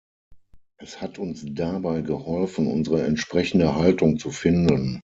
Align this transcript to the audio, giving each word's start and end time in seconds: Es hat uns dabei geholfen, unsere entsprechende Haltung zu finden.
Es 0.79 0.99
hat 0.99 1.19
uns 1.19 1.45
dabei 1.47 2.01
geholfen, 2.01 2.65
unsere 2.65 3.03
entsprechende 3.05 3.75
Haltung 3.75 4.17
zu 4.17 4.31
finden. 4.31 4.99